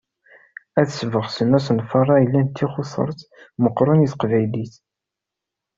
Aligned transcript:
Ad 0.79 0.87
sbeɣsen 0.89 1.57
asenfar-a 1.57 2.15
ilan 2.23 2.47
tixutert 2.49 3.19
meqqren 3.63 4.05
i 4.05 4.07
teqbaylit. 4.11 4.73